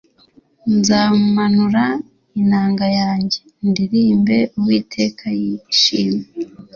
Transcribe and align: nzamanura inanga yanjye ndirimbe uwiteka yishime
nzamanura 0.77 1.85
inanga 2.41 2.85
yanjye 2.99 3.39
ndirimbe 3.69 4.37
uwiteka 4.57 5.25
yishime 5.39 6.25